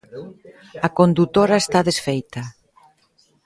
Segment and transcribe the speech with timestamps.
[0.87, 2.41] A condutora está desfeita.